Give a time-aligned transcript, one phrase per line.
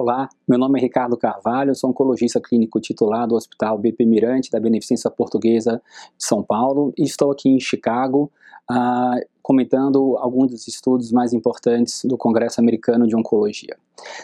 [0.00, 4.60] Olá, meu nome é Ricardo Carvalho, sou oncologista clínico titular do Hospital BP Mirante da
[4.60, 5.82] Beneficência Portuguesa
[6.16, 8.30] de São Paulo e estou aqui em Chicago
[8.70, 13.76] uh, comentando alguns dos estudos mais importantes do Congresso Americano de Oncologia.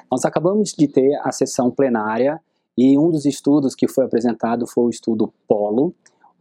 [0.09, 2.41] Nós acabamos de ter a sessão plenária
[2.79, 5.93] e um dos estudos que foi apresentado foi o estudo Polo,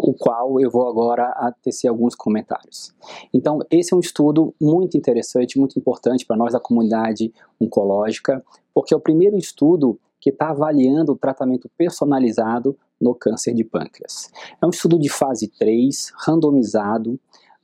[0.03, 2.93] o qual eu vou agora tecer alguns comentários.
[3.33, 8.43] Então, esse é um estudo muito interessante, muito importante para nós da comunidade oncológica,
[8.73, 14.29] porque é o primeiro estudo que está avaliando o tratamento personalizado no câncer de pâncreas.
[14.61, 17.17] É um estudo de fase 3, randomizado,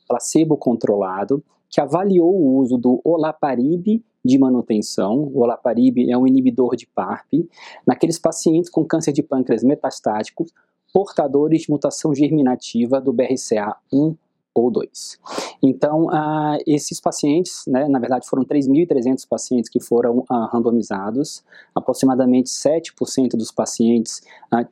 [0.08, 5.30] placebo controlado, que avaliou o uso do olaparib de manutenção.
[5.34, 7.49] O olaparib é um inibidor de PARP
[7.85, 10.54] naqueles pacientes com câncer de pâncreas metastáticos
[10.93, 14.16] portadores de mutação germinativa do BRCA1
[14.53, 15.20] ou 2.
[15.62, 22.49] Então, uh, esses pacientes, né, na verdade foram 3.300 pacientes que foram uh, randomizados, aproximadamente
[22.49, 24.21] 7% dos pacientes
[24.54, 24.68] uh,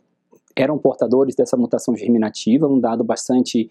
[0.55, 3.69] eram portadores dessa mutação germinativa, um dado bastante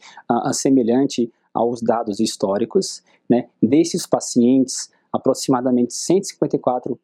[0.53, 3.03] semelhante aos dados históricos.
[3.29, 3.49] Né?
[3.61, 6.97] Desses pacientes, aproximadamente 154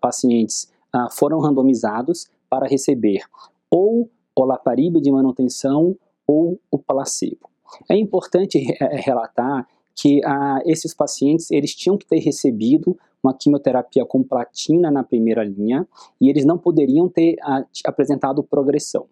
[0.00, 0.72] pacientes
[1.12, 3.22] foram randomizados para receber
[3.70, 7.50] ou olaparib de manutenção ou o placebo.
[7.88, 14.04] É importante é, relatar que ah, esses pacientes eles tinham que ter recebido uma quimioterapia
[14.04, 15.86] com platina na primeira linha
[16.20, 19.06] e eles não poderiam ter ah, apresentado progressão.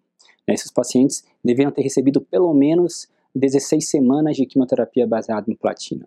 [0.47, 0.53] Né?
[0.53, 6.05] Esses pacientes deveriam ter recebido pelo menos 16 semanas de quimioterapia baseada em platina.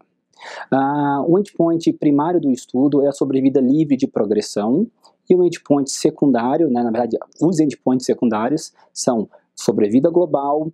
[0.70, 4.86] Ah, o endpoint primário do estudo é a sobrevida livre de progressão
[5.28, 10.70] e o endpoint secundário, né, na verdade, os endpoints secundários são sobrevida global,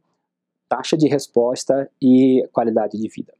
[0.68, 3.34] taxa de resposta e qualidade de vida.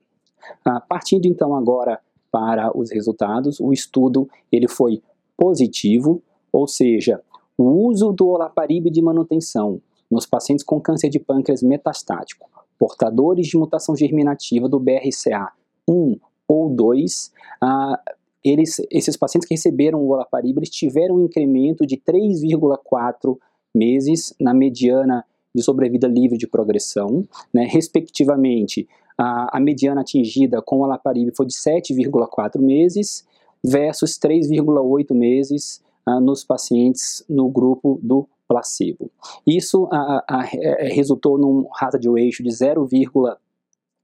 [0.65, 2.01] Ah, partindo então agora
[2.31, 5.03] para os resultados, o estudo ele foi
[5.37, 6.23] positivo,
[6.53, 7.21] ou seja,
[7.57, 13.57] o uso do olaparib de manutenção nos pacientes com câncer de pâncreas metastático, portadores de
[13.57, 16.19] mutação germinativa do BRCA1
[16.49, 17.33] ou 2,
[17.63, 18.01] ah,
[18.45, 23.37] eles, esses pacientes que receberam o olaparib eles tiveram um incremento de 3,4
[23.75, 25.25] meses na mediana
[25.55, 31.47] de sobrevida livre de progressão, né, respectivamente, a, a, mediana atingida com o olaparib foi
[31.47, 33.27] de 7,4 meses
[33.63, 39.11] versus 3,8 meses uh, nos pacientes no grupo do placebo.
[39.47, 43.37] Isso uh, uh, resultou num hazard ratio de 0,5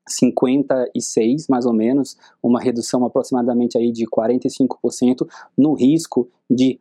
[0.06, 6.80] 56, mais ou menos, uma redução aproximadamente aí de 45% no risco de,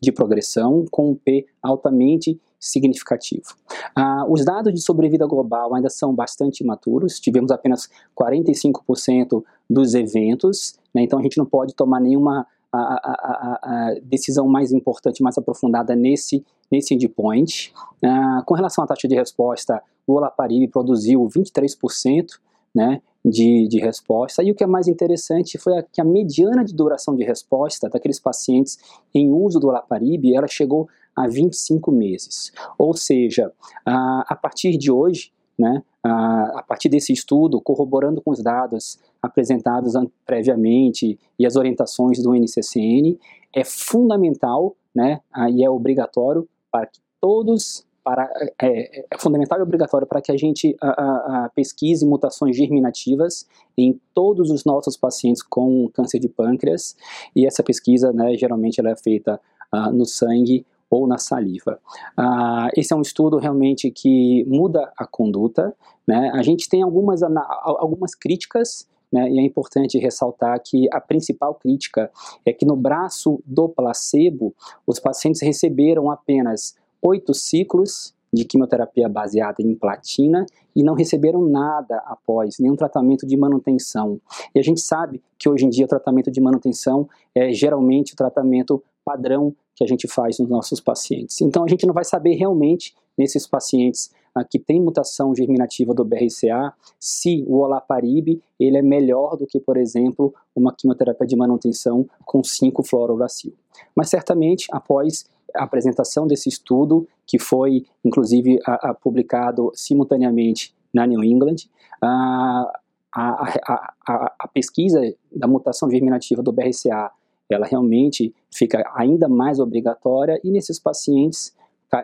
[0.00, 3.54] de progressão, com um P altamente significativo.
[3.94, 7.88] Ah, os dados de sobrevida global ainda são bastante imaturos, tivemos apenas
[8.18, 14.46] 45% dos eventos, né, então a gente não pode tomar nenhuma a, a, a, decisão
[14.48, 17.72] mais importante, mais aprofundada nesse, nesse endpoint.
[18.04, 22.38] Ah, com relação à taxa de resposta, o olaparib produziu 23%
[22.74, 24.42] né, de, de resposta.
[24.42, 27.88] E o que é mais interessante foi a, que a mediana de duração de resposta
[27.88, 28.78] daqueles pacientes
[29.14, 32.52] em uso do olaparib, ela chegou a 25 meses.
[32.78, 33.52] Ou seja,
[33.84, 38.98] a, a partir de hoje, né, a, a partir desse estudo, corroborando com os dados
[39.20, 39.94] apresentados
[40.24, 43.18] previamente e as orientações do NCCN,
[43.54, 45.20] é fundamental né,
[45.52, 48.26] e é obrigatório para que todos para,
[48.62, 53.46] é, é, fundamental e obrigatório para que a gente a, a, a pesquise mutações germinativas
[53.76, 56.96] em todos os nossos pacientes com câncer de pâncreas
[57.36, 59.38] e essa pesquisa, né, geralmente ela é feita
[59.74, 61.78] uh, no sangue ou na saliva.
[62.18, 65.76] Uh, esse é um estudo realmente que muda a conduta.
[66.06, 66.30] Né?
[66.32, 72.10] A gente tem algumas, algumas críticas né, e é importante ressaltar que a principal crítica
[72.42, 74.54] é que no braço do placebo,
[74.86, 80.44] os pacientes receberam apenas oito ciclos de quimioterapia baseada em platina
[80.76, 84.20] e não receberam nada após, nenhum tratamento de manutenção.
[84.54, 88.16] E a gente sabe que hoje em dia o tratamento de manutenção é geralmente o
[88.16, 91.40] tratamento padrão que a gente faz nos nossos pacientes.
[91.40, 96.04] Então a gente não vai saber realmente nesses pacientes ah, que têm mutação germinativa do
[96.04, 102.06] BRCA se o olaparib ele é melhor do que, por exemplo, uma quimioterapia de manutenção
[102.24, 103.52] com 5-fluorouracil.
[103.96, 111.06] Mas certamente após a apresentação desse estudo, que foi inclusive a, a, publicado simultaneamente na
[111.06, 111.56] New England.
[112.02, 112.80] A,
[113.14, 113.94] a,
[114.38, 115.00] a, pesquisa
[115.32, 117.10] da mutação germinativa do BRCA,
[117.50, 121.54] ela realmente fica ainda mais obrigatória e nesses pacientes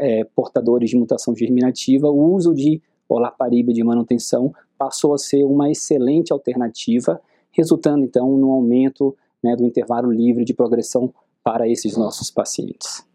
[0.01, 5.71] é, portadores de mutação germinativa, o uso de olaparib de manutenção passou a ser uma
[5.71, 7.21] excelente alternativa,
[7.51, 11.13] resultando então no aumento né, do intervalo livre de progressão
[11.43, 13.07] para esses nossos pacientes.